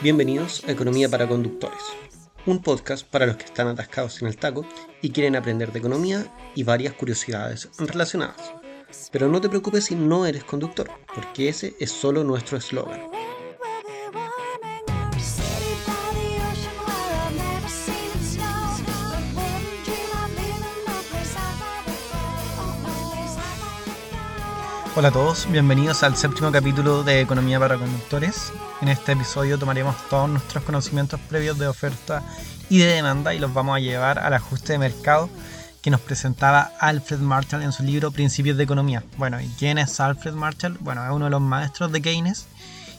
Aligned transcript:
Bienvenidos 0.00 0.62
a 0.68 0.70
Economía 0.70 1.08
para 1.08 1.26
Conductores, 1.26 1.82
un 2.46 2.62
podcast 2.62 3.04
para 3.04 3.26
los 3.26 3.36
que 3.36 3.46
están 3.46 3.66
atascados 3.66 4.22
en 4.22 4.28
el 4.28 4.36
taco 4.36 4.64
y 5.02 5.10
quieren 5.10 5.34
aprender 5.34 5.72
de 5.72 5.80
economía 5.80 6.32
y 6.54 6.62
varias 6.62 6.94
curiosidades 6.94 7.68
relacionadas. 7.78 8.52
Pero 9.10 9.26
no 9.26 9.40
te 9.40 9.48
preocupes 9.48 9.86
si 9.86 9.96
no 9.96 10.24
eres 10.24 10.44
conductor, 10.44 10.88
porque 11.12 11.48
ese 11.48 11.74
es 11.80 11.90
solo 11.90 12.22
nuestro 12.22 12.58
eslogan. 12.58 13.17
Hola 24.98 25.10
a 25.10 25.12
todos, 25.12 25.48
bienvenidos 25.48 26.02
al 26.02 26.16
séptimo 26.16 26.50
capítulo 26.50 27.04
de 27.04 27.20
Economía 27.20 27.60
para 27.60 27.76
Conductores. 27.76 28.52
En 28.80 28.88
este 28.88 29.12
episodio 29.12 29.56
tomaremos 29.56 29.94
todos 30.08 30.28
nuestros 30.28 30.64
conocimientos 30.64 31.20
previos 31.20 31.56
de 31.56 31.68
oferta 31.68 32.24
y 32.68 32.78
de 32.78 32.94
demanda 32.94 33.32
y 33.32 33.38
los 33.38 33.54
vamos 33.54 33.76
a 33.76 33.78
llevar 33.78 34.18
al 34.18 34.34
ajuste 34.34 34.72
de 34.72 34.80
mercado 34.80 35.30
que 35.82 35.92
nos 35.92 36.00
presentaba 36.00 36.72
Alfred 36.80 37.20
Marshall 37.20 37.62
en 37.62 37.70
su 37.70 37.84
libro 37.84 38.10
Principios 38.10 38.56
de 38.56 38.64
Economía. 38.64 39.04
Bueno, 39.16 39.40
¿y 39.40 39.46
quién 39.56 39.78
es 39.78 40.00
Alfred 40.00 40.32
Marshall? 40.32 40.76
Bueno, 40.80 41.04
es 41.04 41.12
uno 41.12 41.26
de 41.26 41.30
los 41.30 41.42
maestros 41.42 41.92
de 41.92 42.02
Keynes 42.02 42.48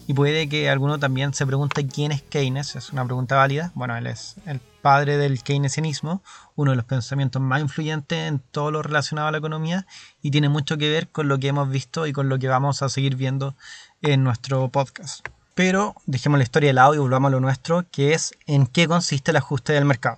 y 0.09 0.15
puede 0.15 0.49
que 0.49 0.71
alguno 0.71 0.97
también 0.97 1.35
se 1.35 1.45
pregunte 1.45 1.85
quién 1.85 2.11
es 2.11 2.23
Keynes, 2.23 2.75
es 2.75 2.91
una 2.91 3.05
pregunta 3.05 3.35
válida. 3.35 3.71
Bueno, 3.75 3.95
él 3.95 4.07
es 4.07 4.37
el 4.47 4.59
padre 4.81 5.17
del 5.17 5.43
keynesianismo, 5.43 6.23
uno 6.55 6.71
de 6.71 6.77
los 6.77 6.85
pensamientos 6.85 7.39
más 7.39 7.61
influyentes 7.61 8.27
en 8.27 8.39
todo 8.39 8.71
lo 8.71 8.81
relacionado 8.81 9.27
a 9.27 9.31
la 9.31 9.37
economía 9.37 9.85
y 10.23 10.31
tiene 10.31 10.49
mucho 10.49 10.79
que 10.79 10.89
ver 10.89 11.09
con 11.09 11.27
lo 11.27 11.37
que 11.37 11.49
hemos 11.49 11.69
visto 11.69 12.07
y 12.07 12.11
con 12.11 12.27
lo 12.27 12.39
que 12.39 12.47
vamos 12.47 12.81
a 12.81 12.89
seguir 12.89 13.17
viendo 13.17 13.53
en 14.01 14.23
nuestro 14.23 14.67
podcast. 14.69 15.27
Pero 15.53 15.93
dejemos 16.07 16.39
la 16.39 16.43
historia 16.43 16.69
de 16.69 16.73
lado 16.73 16.95
y 16.95 16.97
volvamos 16.97 17.29
a 17.29 17.33
lo 17.33 17.39
nuestro, 17.39 17.85
que 17.91 18.15
es 18.15 18.33
en 18.47 18.65
qué 18.65 18.87
consiste 18.87 19.29
el 19.29 19.37
ajuste 19.37 19.73
del 19.73 19.85
mercado. 19.85 20.17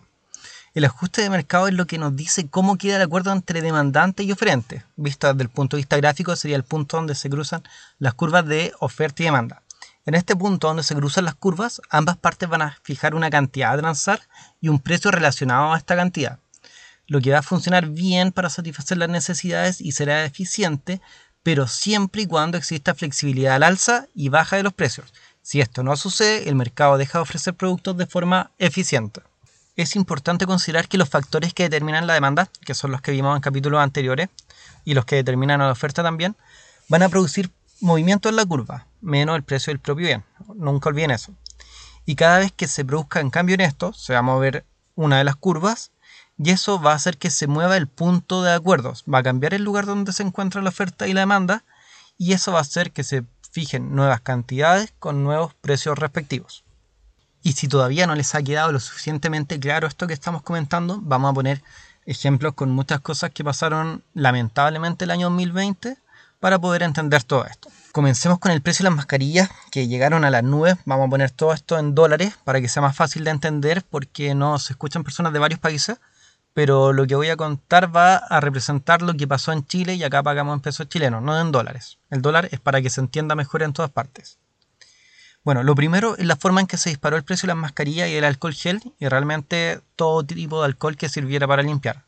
El 0.73 0.85
ajuste 0.85 1.21
de 1.21 1.29
mercado 1.29 1.67
es 1.67 1.73
lo 1.73 1.85
que 1.85 1.97
nos 1.97 2.15
dice 2.15 2.47
cómo 2.47 2.77
queda 2.77 2.95
el 2.95 3.01
acuerdo 3.01 3.33
entre 3.33 3.61
demandante 3.61 4.23
y 4.23 4.31
oferente. 4.31 4.85
Visto 4.95 5.27
desde 5.27 5.43
el 5.43 5.49
punto 5.49 5.75
de 5.75 5.81
vista 5.81 5.97
gráfico, 5.97 6.33
sería 6.37 6.55
el 6.55 6.63
punto 6.63 6.95
donde 6.95 7.13
se 7.13 7.29
cruzan 7.29 7.63
las 7.99 8.13
curvas 8.13 8.45
de 8.45 8.71
oferta 8.79 9.21
y 9.21 9.25
demanda. 9.25 9.61
En 10.03 10.15
este 10.15 10.35
punto 10.35 10.67
donde 10.67 10.81
se 10.81 10.95
cruzan 10.95 11.25
las 11.25 11.35
curvas, 11.35 11.79
ambas 11.91 12.17
partes 12.17 12.49
van 12.49 12.63
a 12.63 12.77
fijar 12.81 13.13
una 13.13 13.29
cantidad 13.29 13.73
a 13.73 13.77
transar 13.77 14.19
y 14.59 14.67
un 14.67 14.79
precio 14.79 15.11
relacionado 15.11 15.73
a 15.73 15.77
esta 15.77 15.95
cantidad, 15.95 16.39
lo 17.05 17.21
que 17.21 17.31
va 17.31 17.39
a 17.39 17.43
funcionar 17.43 17.85
bien 17.87 18.31
para 18.31 18.49
satisfacer 18.49 18.97
las 18.97 19.09
necesidades 19.09 19.79
y 19.79 19.91
será 19.91 20.25
eficiente, 20.25 21.01
pero 21.43 21.67
siempre 21.67 22.23
y 22.23 22.25
cuando 22.25 22.57
exista 22.57 22.95
flexibilidad 22.95 23.55
al 23.55 23.63
alza 23.63 24.07
y 24.15 24.29
baja 24.29 24.55
de 24.55 24.63
los 24.63 24.73
precios. 24.73 25.13
Si 25.43 25.61
esto 25.61 25.83
no 25.83 25.95
sucede, 25.95 26.49
el 26.49 26.55
mercado 26.55 26.97
deja 26.97 27.19
de 27.19 27.23
ofrecer 27.23 27.53
productos 27.53 27.95
de 27.97 28.07
forma 28.07 28.49
eficiente. 28.57 29.21
Es 29.75 29.95
importante 29.95 30.47
considerar 30.47 30.87
que 30.87 30.97
los 30.97 31.09
factores 31.09 31.53
que 31.53 31.63
determinan 31.63 32.07
la 32.07 32.15
demanda, 32.15 32.49
que 32.65 32.73
son 32.73 32.91
los 32.91 33.01
que 33.01 33.11
vimos 33.11 33.35
en 33.35 33.41
capítulos 33.41 33.79
anteriores, 33.79 34.29
y 34.83 34.95
los 34.95 35.05
que 35.05 35.17
determinan 35.17 35.59
la 35.59 35.71
oferta 35.71 36.01
también, 36.01 36.35
van 36.87 37.03
a 37.03 37.09
producir 37.09 37.51
movimiento 37.79 38.29
en 38.29 38.35
la 38.35 38.45
curva, 38.45 38.87
menos 39.01 39.35
el 39.35 39.43
precio 39.43 39.71
del 39.71 39.79
propio 39.79 40.07
bien. 40.07 40.23
Nunca 40.55 40.89
olviden 40.89 41.11
eso. 41.11 41.33
Y 42.05 42.15
cada 42.15 42.39
vez 42.39 42.51
que 42.51 42.67
se 42.67 42.85
produzca 42.85 43.21
un 43.21 43.29
cambio 43.29 43.55
en 43.55 43.61
esto, 43.61 43.93
se 43.93 44.13
va 44.13 44.19
a 44.19 44.23
mover 44.23 44.65
una 44.95 45.17
de 45.17 45.23
las 45.23 45.35
curvas 45.35 45.91
y 46.37 46.49
eso 46.49 46.81
va 46.81 46.93
a 46.93 46.95
hacer 46.95 47.17
que 47.17 47.29
se 47.29 47.47
mueva 47.47 47.77
el 47.77 47.87
punto 47.87 48.41
de 48.41 48.53
acuerdos. 48.53 49.03
Va 49.11 49.19
a 49.19 49.23
cambiar 49.23 49.53
el 49.53 49.63
lugar 49.63 49.85
donde 49.85 50.13
se 50.13 50.23
encuentra 50.23 50.61
la 50.61 50.69
oferta 50.69 51.07
y 51.07 51.13
la 51.13 51.21
demanda 51.21 51.63
y 52.17 52.33
eso 52.33 52.51
va 52.51 52.59
a 52.59 52.61
hacer 52.61 52.91
que 52.91 53.03
se 53.03 53.23
fijen 53.51 53.95
nuevas 53.95 54.21
cantidades 54.21 54.93
con 54.99 55.23
nuevos 55.23 55.53
precios 55.53 55.99
respectivos. 55.99 56.63
Y 57.43 57.53
si 57.53 57.67
todavía 57.67 58.07
no 58.07 58.15
les 58.15 58.35
ha 58.35 58.43
quedado 58.43 58.71
lo 58.71 58.79
suficientemente 58.79 59.59
claro 59.59 59.87
esto 59.87 60.07
que 60.07 60.13
estamos 60.13 60.41
comentando, 60.43 60.99
vamos 61.01 61.31
a 61.31 61.33
poner 61.33 61.63
ejemplos 62.05 62.53
con 62.53 62.71
muchas 62.71 62.99
cosas 63.01 63.31
que 63.31 63.43
pasaron 63.43 64.03
lamentablemente 64.13 65.05
el 65.05 65.11
año 65.11 65.29
2020 65.29 65.97
para 66.41 66.59
poder 66.59 66.81
entender 66.81 67.23
todo 67.23 67.45
esto. 67.45 67.69
Comencemos 67.93 68.39
con 68.39 68.51
el 68.51 68.61
precio 68.61 68.83
de 68.83 68.89
las 68.89 68.97
mascarillas 68.97 69.49
que 69.69 69.87
llegaron 69.87 70.25
a 70.25 70.31
las 70.31 70.43
nubes. 70.43 70.75
Vamos 70.85 71.07
a 71.07 71.09
poner 71.09 71.29
todo 71.29 71.53
esto 71.53 71.77
en 71.77 71.93
dólares 71.93 72.33
para 72.43 72.59
que 72.59 72.67
sea 72.67 72.81
más 72.81 72.95
fácil 72.95 73.23
de 73.23 73.29
entender 73.29 73.83
porque 73.87 74.33
no 74.33 74.57
se 74.57 74.73
escuchan 74.73 75.03
personas 75.03 75.33
de 75.33 75.39
varios 75.39 75.59
países. 75.59 75.97
Pero 76.53 76.93
lo 76.93 77.05
que 77.05 77.15
voy 77.15 77.29
a 77.29 77.37
contar 77.37 77.95
va 77.95 78.15
a 78.15 78.39
representar 78.41 79.03
lo 79.03 79.13
que 79.13 79.27
pasó 79.27 79.53
en 79.53 79.65
Chile 79.65 79.93
y 79.93 80.03
acá 80.03 80.23
pagamos 80.23 80.55
en 80.55 80.61
pesos 80.61 80.89
chilenos, 80.89 81.21
no 81.21 81.39
en 81.39 81.51
dólares. 81.51 81.99
El 82.09 82.23
dólar 82.23 82.49
es 82.51 82.59
para 82.59 82.81
que 82.81 82.89
se 82.89 83.01
entienda 83.01 83.35
mejor 83.35 83.61
en 83.61 83.71
todas 83.71 83.91
partes. 83.91 84.39
Bueno, 85.43 85.61
lo 85.61 85.75
primero 85.75 86.17
es 86.17 86.25
la 86.25 86.35
forma 86.35 86.59
en 86.59 86.67
que 86.67 86.77
se 86.77 86.89
disparó 86.89 87.17
el 87.17 87.23
precio 87.23 87.45
de 87.45 87.53
las 87.53 87.61
mascarillas 87.61 88.09
y 88.09 88.15
el 88.15 88.23
alcohol 88.23 88.53
gel 88.53 88.81
y 88.99 89.07
realmente 89.07 89.79
todo 89.95 90.23
tipo 90.23 90.59
de 90.59 90.65
alcohol 90.65 90.97
que 90.97 91.07
sirviera 91.07 91.47
para 91.47 91.61
limpiar. 91.61 92.03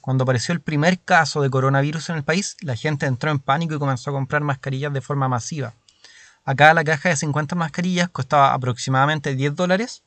Cuando 0.00 0.22
apareció 0.22 0.52
el 0.52 0.60
primer 0.60 0.98
caso 0.98 1.42
de 1.42 1.50
coronavirus 1.50 2.10
en 2.10 2.16
el 2.16 2.22
país, 2.22 2.56
la 2.60 2.76
gente 2.76 3.06
entró 3.06 3.30
en 3.30 3.38
pánico 3.38 3.74
y 3.74 3.78
comenzó 3.78 4.10
a 4.10 4.12
comprar 4.14 4.42
mascarillas 4.42 4.92
de 4.92 5.00
forma 5.00 5.28
masiva. 5.28 5.74
Acá 6.44 6.72
la 6.72 6.84
caja 6.84 7.10
de 7.10 7.16
50 7.16 7.54
mascarillas 7.54 8.08
costaba 8.08 8.54
aproximadamente 8.54 9.34
10 9.34 9.54
dólares, 9.56 10.02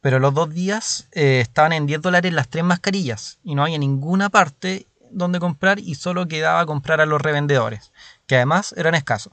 pero 0.00 0.18
los 0.18 0.34
dos 0.34 0.52
días 0.52 1.08
eh, 1.12 1.40
estaban 1.40 1.72
en 1.72 1.86
10 1.86 2.02
dólares 2.02 2.32
las 2.32 2.48
tres 2.48 2.64
mascarillas 2.64 3.38
y 3.44 3.54
no 3.54 3.62
había 3.62 3.78
ninguna 3.78 4.28
parte 4.28 4.86
donde 5.10 5.40
comprar 5.40 5.78
y 5.78 5.94
solo 5.94 6.26
quedaba 6.28 6.66
comprar 6.66 7.00
a 7.00 7.06
los 7.06 7.22
revendedores, 7.22 7.92
que 8.26 8.36
además 8.36 8.74
eran 8.76 8.94
escasos. 8.94 9.32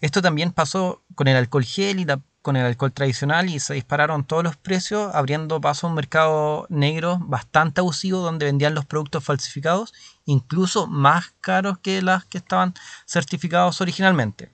Esto 0.00 0.20
también 0.20 0.50
pasó 0.50 1.02
con 1.14 1.28
el 1.28 1.36
alcohol 1.36 1.64
gel 1.64 2.00
y 2.00 2.06
con 2.42 2.56
el 2.56 2.66
alcohol 2.66 2.92
tradicional 2.92 3.48
y 3.48 3.60
se 3.60 3.74
dispararon 3.74 4.24
todos 4.24 4.42
los 4.42 4.56
precios, 4.56 5.14
abriendo 5.14 5.60
paso 5.60 5.86
a 5.86 5.90
un 5.90 5.96
mercado 5.96 6.66
negro 6.68 7.18
bastante 7.20 7.80
abusivo 7.80 8.18
donde 8.18 8.46
vendían 8.46 8.74
los 8.74 8.84
productos 8.84 9.24
falsificados, 9.24 9.94
incluso 10.26 10.88
más 10.88 11.32
caros 11.40 11.78
que 11.78 12.02
las 12.02 12.24
que 12.24 12.38
estaban 12.38 12.74
certificados 13.06 13.80
originalmente. 13.80 14.52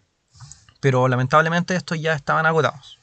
Pero 0.80 1.08
lamentablemente 1.08 1.74
estos 1.74 2.00
ya 2.00 2.12
estaban 2.12 2.46
agotados. 2.46 2.98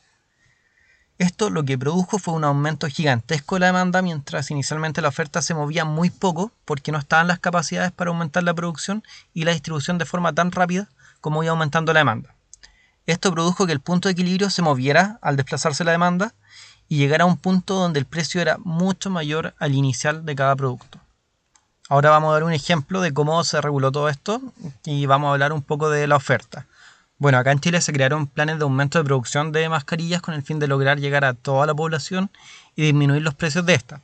Esto 1.18 1.50
lo 1.50 1.64
que 1.64 1.78
produjo 1.78 2.20
fue 2.20 2.34
un 2.34 2.44
aumento 2.44 2.88
gigantesco 2.88 3.56
de 3.56 3.62
la 3.62 3.68
demanda, 3.68 4.02
mientras 4.02 4.52
inicialmente 4.52 5.02
la 5.02 5.08
oferta 5.08 5.42
se 5.42 5.54
movía 5.54 5.86
muy 5.86 6.10
poco 6.10 6.52
porque 6.66 6.92
no 6.92 6.98
estaban 6.98 7.28
las 7.28 7.40
capacidades 7.40 7.92
para 7.92 8.10
aumentar 8.10 8.44
la 8.44 8.54
producción 8.54 9.02
y 9.34 9.46
la 9.46 9.52
distribución 9.52 9.98
de 9.98 10.06
forma 10.06 10.34
tan 10.34 10.52
rápida 10.52 10.90
como 11.22 11.42
iba 11.42 11.52
aumentando 11.52 11.94
la 11.94 12.02
demanda. 12.02 12.35
Esto 13.06 13.32
produjo 13.32 13.68
que 13.68 13.72
el 13.72 13.82
punto 13.82 14.08
de 14.08 14.14
equilibrio 14.14 14.50
se 14.50 14.64
moviera 14.64 15.20
al 15.22 15.36
desplazarse 15.36 15.84
la 15.84 15.92
demanda 15.92 16.34
y 16.88 16.98
llegara 16.98 17.24
a 17.24 17.28
un 17.28 17.38
punto 17.38 17.76
donde 17.76 18.00
el 18.00 18.06
precio 18.06 18.42
era 18.42 18.58
mucho 18.64 19.10
mayor 19.10 19.54
al 19.60 19.76
inicial 19.76 20.26
de 20.26 20.36
cada 20.36 20.56
producto. 20.56 21.00
Ahora 21.88 22.10
vamos 22.10 22.32
a 22.32 22.34
dar 22.34 22.44
un 22.44 22.52
ejemplo 22.52 23.02
de 23.02 23.14
cómo 23.14 23.44
se 23.44 23.62
reguló 23.62 23.92
todo 23.92 24.10
esto 24.10 24.42
y 24.86 25.06
vamos 25.06 25.30
a 25.30 25.34
hablar 25.34 25.54
un 25.54 25.62
poco 25.62 25.90
de 25.90 26.08
la 26.08 26.16
oferta. 26.16 26.66
Bueno, 27.20 27.38
acá 27.38 27.52
en 27.52 27.60
Chile 27.60 27.80
se 27.80 27.94
crearon 27.94 28.26
planes 28.26 28.58
de 28.58 28.64
aumento 28.64 28.98
de 28.98 29.06
producción 29.06 29.52
de 29.52 29.70
mascarillas 29.70 30.22
con 30.22 30.34
el 30.34 30.42
fin 30.42 30.58
de 30.58 30.68
lograr 30.68 31.00
llegar 31.00 31.26
a 31.26 31.34
toda 31.34 31.68
la 31.68 31.76
población 31.76 32.32
y 32.76 32.82
disminuir 32.82 33.22
los 33.22 33.36
precios 33.36 33.66
de 33.68 33.76
estas. 33.76 34.02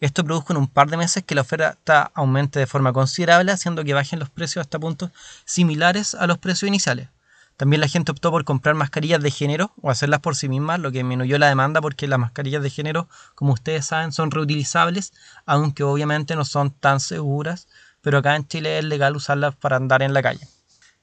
Esto 0.00 0.24
produjo 0.24 0.52
en 0.52 0.58
un 0.58 0.68
par 0.68 0.88
de 0.88 0.96
meses 0.96 1.24
que 1.24 1.34
la 1.34 1.40
oferta 1.40 2.10
aumente 2.14 2.60
de 2.60 2.66
forma 2.66 2.92
considerable, 2.92 3.52
haciendo 3.52 3.84
que 3.84 3.94
bajen 3.94 4.18
los 4.18 4.30
precios 4.30 4.62
hasta 4.62 4.78
puntos 4.78 5.10
similares 5.44 6.14
a 6.14 6.26
los 6.26 6.38
precios 6.38 6.68
iniciales. 6.68 7.08
También 7.56 7.80
la 7.80 7.88
gente 7.88 8.10
optó 8.10 8.30
por 8.30 8.44
comprar 8.44 8.74
mascarillas 8.74 9.22
de 9.22 9.30
género 9.30 9.72
o 9.80 9.90
hacerlas 9.90 10.20
por 10.20 10.34
sí 10.34 10.48
mismas, 10.48 10.80
lo 10.80 10.90
que 10.90 10.98
disminuyó 10.98 11.38
la 11.38 11.48
demanda 11.48 11.80
porque 11.80 12.08
las 12.08 12.18
mascarillas 12.18 12.62
de 12.62 12.70
género, 12.70 13.08
como 13.34 13.52
ustedes 13.52 13.86
saben, 13.86 14.12
son 14.12 14.32
reutilizables, 14.32 15.12
aunque 15.46 15.84
obviamente 15.84 16.34
no 16.34 16.44
son 16.44 16.70
tan 16.70 16.98
seguras, 16.98 17.68
pero 18.00 18.18
acá 18.18 18.34
en 18.34 18.46
Chile 18.48 18.78
es 18.78 18.84
legal 18.84 19.14
usarlas 19.14 19.54
para 19.54 19.76
andar 19.76 20.02
en 20.02 20.12
la 20.12 20.22
calle. 20.22 20.48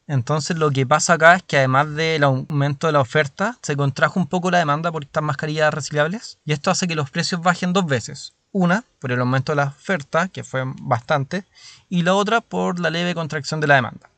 Entonces 0.07 0.57
lo 0.57 0.71
que 0.71 0.85
pasa 0.85 1.13
acá 1.13 1.35
es 1.35 1.43
que 1.43 1.57
además 1.57 1.95
del 1.95 2.23
aumento 2.23 2.87
de 2.87 2.93
la 2.93 2.99
oferta, 2.99 3.57
se 3.61 3.77
contrajo 3.77 4.19
un 4.19 4.27
poco 4.27 4.51
la 4.51 4.57
demanda 4.57 4.91
por 4.91 5.05
estas 5.05 5.23
mascarillas 5.23 5.73
reciclables 5.73 6.37
y 6.43 6.51
esto 6.51 6.69
hace 6.69 6.85
que 6.85 6.95
los 6.95 7.09
precios 7.09 7.41
bajen 7.41 7.71
dos 7.71 7.85
veces. 7.85 8.33
Una, 8.51 8.83
por 8.99 9.13
el 9.13 9.21
aumento 9.21 9.53
de 9.53 9.57
la 9.57 9.67
oferta, 9.67 10.27
que 10.27 10.43
fue 10.43 10.63
bastante, 10.81 11.45
y 11.87 12.01
la 12.01 12.15
otra 12.15 12.41
por 12.41 12.81
la 12.81 12.89
leve 12.89 13.15
contracción 13.15 13.61
de 13.61 13.67
la 13.67 13.75
demanda. 13.75 14.09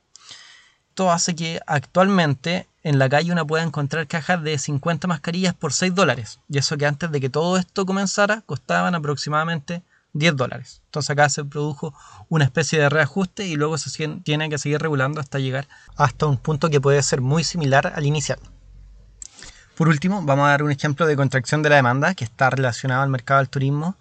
Esto 0.94 1.12
hace 1.12 1.36
que 1.36 1.60
actualmente 1.66 2.68
en 2.84 3.00
la 3.00 3.10
calle 3.10 3.32
uno 3.32 3.48
pueda 3.48 3.64
encontrar 3.64 4.06
cajas 4.06 4.44
de 4.44 4.60
50 4.60 5.08
mascarillas 5.08 5.56
por 5.56 5.74
6 5.74 5.96
dólares. 5.96 6.40
Y 6.48 6.60
eso 6.60 6.78
que 6.78 6.86
antes 6.86 7.10
de 7.10 7.20
que 7.20 7.32
todo 7.32 7.58
esto 7.58 7.88
comenzara 7.88 8.42
costaban 8.42 8.94
aproximadamente 8.94 9.82
10 10.14 10.36
dólares. 10.36 10.84
Entonces 10.86 11.10
acá 11.10 11.30
se 11.30 11.46
produjo 11.46 11.96
una 12.30 12.46
especie 12.46 12.78
de 12.78 12.90
reajuste 12.90 13.48
y 13.48 13.56
luego 13.56 13.80
se 13.80 14.20
tiene 14.20 14.50
que 14.52 14.60
seguir 14.60 14.80
regulando 14.80 15.20
hasta 15.20 15.40
llegar 15.40 15.68
hasta 15.96 16.28
un 16.28 16.38
punto 16.38 16.70
que 16.70 16.80
puede 16.80 17.02
ser 17.02 17.22
muy 17.22 17.44
similar 17.44 17.92
al 17.96 18.06
inicial. 18.06 18.38
Por 19.76 19.88
último, 19.88 20.22
vamos 20.22 20.46
a 20.46 20.50
dar 20.50 20.62
un 20.62 20.70
ejemplo 20.70 21.08
de 21.08 21.16
contracción 21.16 21.64
de 21.64 21.70
la 21.70 21.78
demanda 21.78 22.14
que 22.14 22.24
está 22.24 22.52
relacionado 22.52 23.02
al 23.02 23.10
mercado 23.10 23.40
del 23.40 23.50
turismo 23.50 23.98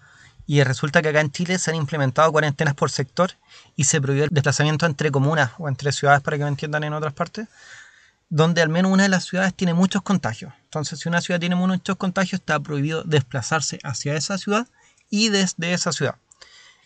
y 0.46 0.62
resulta 0.62 1.02
que 1.02 1.08
acá 1.08 1.20
en 1.20 1.30
Chile 1.30 1.58
se 1.58 1.70
han 1.70 1.76
implementado 1.76 2.30
cuarentenas 2.32 2.74
por 2.74 2.90
sector 2.90 3.32
y 3.76 3.84
se 3.84 4.00
prohibió 4.00 4.24
el 4.24 4.30
desplazamiento 4.30 4.86
entre 4.86 5.10
comunas 5.10 5.52
o 5.58 5.68
entre 5.68 5.92
ciudades, 5.92 6.22
para 6.22 6.36
que 6.36 6.44
me 6.44 6.50
entiendan 6.50 6.84
en 6.84 6.92
otras 6.92 7.12
partes. 7.12 7.48
donde 8.34 8.62
al 8.62 8.70
menos 8.70 8.90
una 8.90 9.02
de 9.02 9.10
las 9.10 9.24
ciudades 9.24 9.52
tiene 9.52 9.74
muchos 9.74 10.00
contagios. 10.00 10.54
Entonces, 10.64 11.00
si 11.00 11.08
una 11.08 11.20
ciudad 11.20 11.38
tiene 11.38 11.54
muchos 11.54 11.96
contagios, 11.96 12.40
está 12.40 12.58
prohibido 12.60 13.02
desplazarse 13.04 13.78
hacia 13.84 14.14
esa 14.14 14.38
ciudad 14.38 14.66
y 15.10 15.28
desde 15.28 15.74
esa 15.74 15.92
ciudad. 15.92 16.16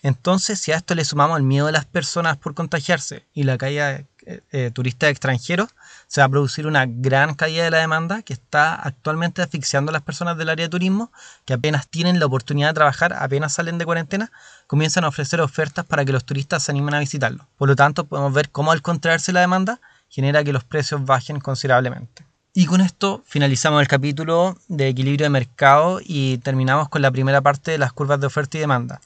Entonces, 0.02 0.58
si 0.58 0.72
a 0.72 0.76
esto 0.76 0.96
le 0.96 1.04
sumamos 1.04 1.36
el 1.36 1.44
miedo 1.44 1.66
de 1.66 1.72
las 1.72 1.84
personas 1.84 2.36
por 2.36 2.54
contagiarse 2.54 3.26
y 3.32 3.44
la 3.44 3.58
caída 3.58 4.02
eh, 4.26 4.40
eh, 4.50 4.70
turistas 4.74 5.10
extranjeros, 5.10 5.70
se 6.08 6.20
va 6.20 6.26
a 6.26 6.28
producir 6.28 6.66
una 6.66 6.84
gran 6.86 7.34
caída 7.34 7.64
de 7.64 7.70
la 7.70 7.78
demanda 7.78 8.22
que 8.22 8.32
está 8.32 8.74
actualmente 8.74 9.40
asfixiando 9.40 9.90
a 9.90 9.92
las 9.92 10.02
personas 10.02 10.36
del 10.36 10.48
área 10.48 10.66
de 10.66 10.70
turismo 10.70 11.12
que 11.44 11.54
apenas 11.54 11.88
tienen 11.88 12.18
la 12.18 12.26
oportunidad 12.26 12.68
de 12.68 12.74
trabajar, 12.74 13.12
apenas 13.12 13.54
salen 13.54 13.78
de 13.78 13.84
cuarentena, 13.84 14.32
comienzan 14.66 15.04
a 15.04 15.08
ofrecer 15.08 15.40
ofertas 15.40 15.84
para 15.84 16.04
que 16.04 16.12
los 16.12 16.24
turistas 16.24 16.64
se 16.64 16.72
animen 16.72 16.94
a 16.94 16.98
visitarlo. 16.98 17.46
Por 17.56 17.68
lo 17.68 17.76
tanto, 17.76 18.04
podemos 18.04 18.32
ver 18.32 18.50
cómo 18.50 18.72
al 18.72 18.82
contraerse 18.82 19.32
la 19.32 19.40
demanda, 19.40 19.80
genera 20.08 20.44
que 20.44 20.52
los 20.52 20.64
precios 20.64 21.04
bajen 21.04 21.40
considerablemente. 21.40 22.24
Y 22.58 22.64
con 22.64 22.80
esto 22.80 23.22
finalizamos 23.26 23.82
el 23.82 23.86
capítulo 23.86 24.56
de 24.68 24.88
equilibrio 24.88 25.26
de 25.26 25.30
mercado 25.30 26.00
y 26.02 26.38
terminamos 26.38 26.88
con 26.88 27.02
la 27.02 27.10
primera 27.10 27.42
parte 27.42 27.70
de 27.70 27.78
las 27.78 27.92
curvas 27.92 28.18
de 28.18 28.26
oferta 28.28 28.56
y 28.56 28.60
demanda. 28.60 29.00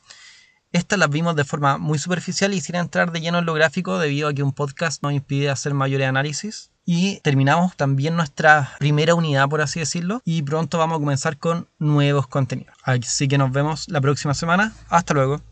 Estas 0.73 1.01
las 1.01 1.11
vimos 1.11 1.35
de 1.35 1.45
forma 1.45 1.79
muy 1.79 1.99
superficial 1.99 2.55
y 2.55 2.61
sin 2.61 2.77
entrar 2.77 3.11
de 3.11 3.21
lleno 3.21 3.39
en 3.39 3.45
lo 3.45 3.55
gráfico 3.55 3.99
debido 3.99 4.29
a 4.29 4.35
que 4.35 4.45
un 4.45 4.53
podcast 4.53 5.03
nos 5.03 5.13
impide 5.13 5.51
hacer 5.51 5.75
mayores 5.75 6.09
análisis. 6.09 6.71
Y 6.85 7.21
terminamos 7.21 7.77
también 7.77 8.17
nuestra 8.17 8.73
primera 8.79 9.15
unidad, 9.15 9.49
por 9.49 9.63
así 9.63 9.81
decirlo, 9.81 10.23
y 10.25 10.43
pronto 10.43 10.79
vamos 10.79 10.97
a 10.97 11.01
comenzar 11.01 11.39
con 11.39 11.69
nuevos 11.79 12.27
contenidos. 12.29 12.75
Así 12.85 13.27
que 13.27 13.39
nos 13.39 13.53
vemos 13.53 13.89
la 13.89 14.01
próxima 14.01 14.35
semana. 14.35 14.73
Hasta 14.89 15.13
luego. 15.15 15.50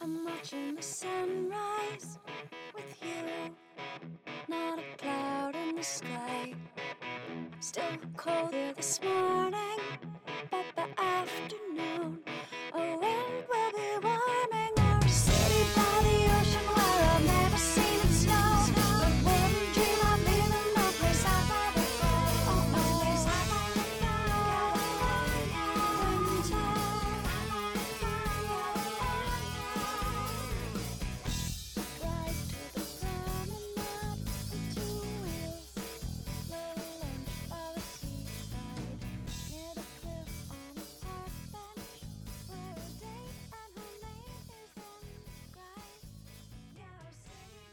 I'm 0.00 0.24
watching 0.24 0.76
the 0.76 0.82
sunrise 0.82 2.18
with 2.74 2.96
you. 3.02 3.54
Not 4.48 4.78
a 4.78 4.82
cloud 4.96 5.54
in 5.54 5.76
the 5.76 5.82
sky. 5.82 6.54
Still 7.60 7.84
cold 8.16 8.52
here 8.52 8.72
this 8.74 9.00
morning, 9.02 9.80
but 10.50 10.64
the 10.76 11.02
afternoon 11.02 12.20